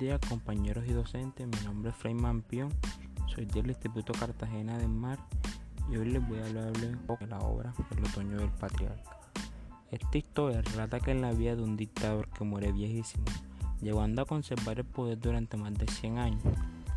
[0.00, 2.70] días compañeros y docentes, mi nombre es Fray Mampión,
[3.26, 5.18] soy del Instituto Cartagena del Mar
[5.90, 9.18] y hoy les voy a poco de la obra El otoño del patriarca.
[9.90, 13.26] Esta historia relata que en la vida de un dictador que muere viejísimo,
[13.82, 16.42] llevando a conservar el poder durante más de 100 años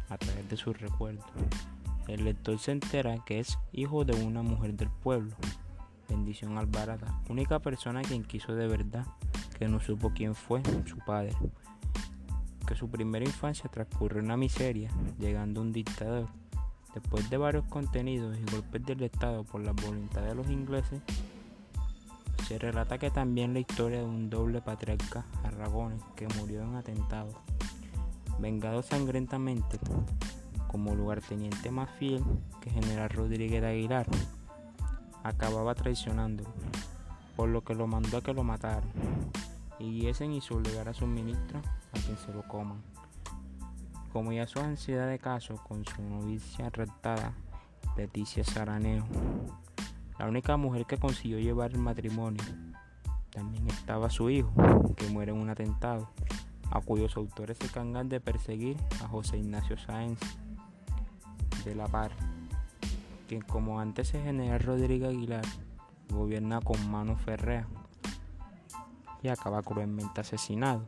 [0.08, 1.26] a través de sus recuerdos.
[2.08, 5.36] El lector se entera que es hijo de una mujer del pueblo,
[6.08, 9.06] Bendición Alvarada, única persona quien quiso de verdad,
[9.60, 11.34] que no supo quién fue su padre
[12.76, 16.28] su primera infancia transcurrió en la miseria, llegando un dictador.
[16.94, 21.02] Después de varios contenidos y golpes del Estado por la voluntad de los ingleses,
[22.48, 27.32] se relata que también la historia de un doble patriarca Arragones que murió en atentado,
[28.40, 29.80] vengado sangrentamente
[30.68, 32.24] como lugarteniente más fiel
[32.62, 34.08] que General Rodríguez de Aguilar,
[35.24, 36.50] acababa traicionándolo,
[37.36, 38.84] por lo que lo mandó a que lo mataran
[39.84, 42.82] y guiesen y sublegar a sus ministros a quien se lo coman.
[44.14, 47.34] Como ya su ansiedad de caso con su novicia arrestada,
[47.98, 49.04] Leticia Saraneo,
[50.18, 52.44] la única mujer que consiguió llevar el matrimonio.
[53.30, 54.54] También estaba su hijo,
[54.96, 56.10] que muere en un atentado,
[56.72, 60.20] a cuyos autores se cangan de perseguir a José Ignacio Sáenz
[61.66, 62.12] de la Par,
[63.28, 65.46] quien como antes el general Rodríguez Aguilar
[66.10, 67.68] gobierna con mano férrea
[69.24, 70.86] y acaba cruelmente asesinado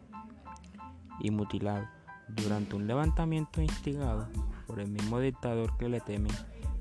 [1.19, 1.87] y mutilado
[2.27, 4.27] durante un levantamiento instigado
[4.67, 6.33] por el mismo dictador que le temen.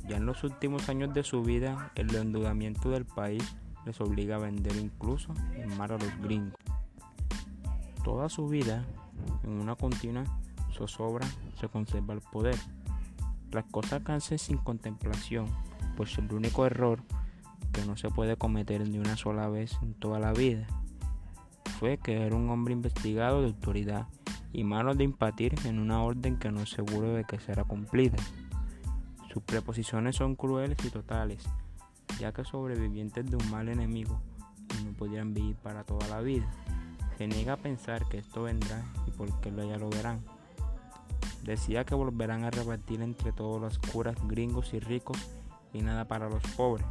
[0.09, 4.41] Ya en los últimos años de su vida, el endeudamiento del país les obliga a
[4.41, 6.59] vender incluso en mar a los gringos.
[8.03, 8.85] Toda su vida,
[9.45, 10.25] en una continua
[10.73, 11.27] zozobra,
[11.59, 12.59] se conserva el poder.
[13.53, 15.47] Las cosas cansen sin contemplación,
[15.97, 17.01] pues el único error
[17.73, 20.67] que no se puede cometer ni una sola vez en toda la vida
[21.79, 24.07] fue que era un hombre investigado de autoridad
[24.53, 28.17] y malo de impatir en una orden que no es seguro de que será cumplida.
[29.33, 31.45] Sus preposiciones son crueles y totales,
[32.21, 34.21] ya que sobrevivientes de un mal enemigo
[34.85, 36.47] no podrían vivir para toda la vida.
[37.19, 40.21] Se niega a pensar que esto vendrá y porque lo ya lo verán.
[41.43, 45.19] Decía que volverán a repartir entre todos los curas gringos y ricos
[45.73, 46.87] y nada para los pobres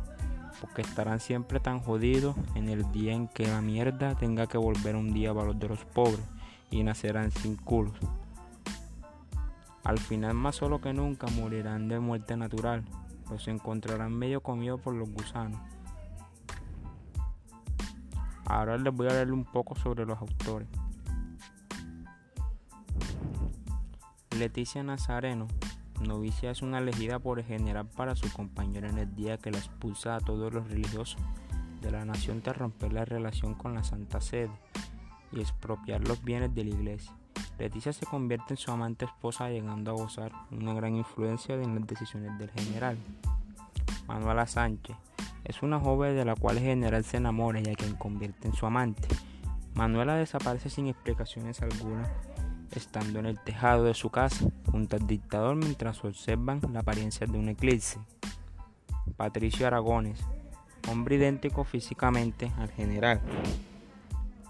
[0.59, 4.95] porque estarán siempre tan jodidos en el día en que la mierda tenga que volver
[4.95, 6.25] un día para los de los pobres
[6.71, 7.93] y nacerán sin culos.
[9.83, 12.83] Al final más solo que nunca morirán de muerte natural,
[13.27, 15.59] pues se encontrarán medio comidos por los gusanos.
[18.45, 20.67] Ahora les voy a leer un poco sobre los autores.
[24.37, 25.47] Leticia Nazareno
[26.01, 29.57] Novicia es una elegida por el general para su compañero en el día que la
[29.57, 31.21] expulsa a todos los religiosos
[31.81, 34.51] de la nación de romper la relación con la Santa Sede
[35.31, 37.13] y expropiar los bienes de la iglesia.
[37.59, 41.87] Leticia se convierte en su amante esposa llegando a gozar una gran influencia en las
[41.87, 42.97] decisiones del general.
[44.07, 44.95] Manuela Sánchez
[45.45, 48.53] es una joven de la cual el general se enamora y a quien convierte en
[48.53, 49.07] su amante.
[49.75, 52.09] Manuela desaparece sin explicaciones algunas
[52.75, 57.37] estando en el tejado de su casa junto al dictador mientras observan la apariencia de
[57.37, 57.99] un eclipse.
[59.17, 60.19] Patricio Aragones,
[60.89, 63.21] hombre idéntico físicamente al general.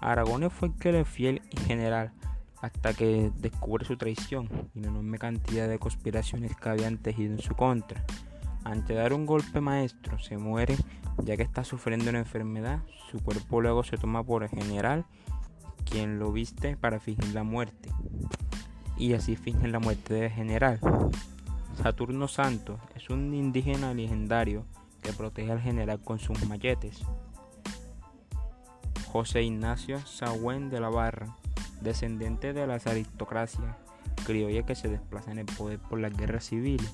[0.00, 2.12] Aragones fue el que le fiel y general
[2.60, 7.40] hasta que descubre su traición y la enorme cantidad de conspiraciones que habían tejido en
[7.40, 8.02] su contra.
[8.64, 10.76] Ante dar un golpe maestro, se muere
[11.22, 12.80] ya que está sufriendo una enfermedad.
[13.10, 15.04] Su cuerpo luego se toma por el general
[15.84, 17.90] quien lo viste para fingir la muerte.
[18.96, 20.78] Y así fingen la muerte del general.
[21.82, 24.64] Saturno Santo es un indígena legendario
[25.02, 27.02] que protege al general con sus malletes.
[29.12, 31.36] José Ignacio Sagüen de la Barra,
[31.80, 33.76] descendiente de las aristocracias
[34.24, 36.90] criolla que se desplaza en el poder por las guerras civiles.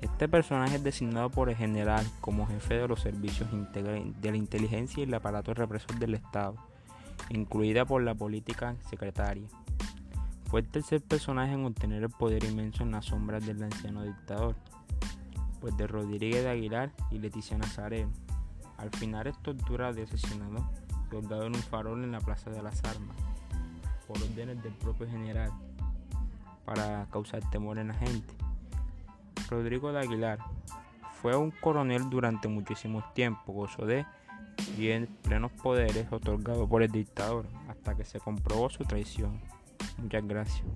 [0.00, 5.00] Este personaje es designado por el general como jefe de los servicios de la inteligencia
[5.00, 6.56] y el aparato represor del Estado
[7.30, 9.46] incluida por la política secretaria.
[10.44, 14.54] Fue el tercer personaje en obtener el poder inmenso en las sombras del anciano dictador,
[15.60, 18.12] pues de Rodríguez de Aguilar y Leticia Nazareno.
[18.76, 20.68] Al final es tortura de asesinado
[21.12, 23.16] soldado en un farol en la Plaza de las Armas,
[24.06, 25.52] por órdenes del propio general,
[26.64, 28.34] para causar temor en la gente.
[29.50, 30.38] Rodrigo de Aguilar
[31.20, 34.06] fue un coronel durante muchísimo tiempo, gozó de
[34.78, 39.40] y en plenos poderes otorgados por el dictador hasta que se comprobó su traición.
[39.98, 40.66] Muchas gracias.